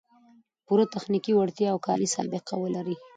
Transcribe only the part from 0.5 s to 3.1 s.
پوره تخنیکي وړتیا او کاري سابقه و لري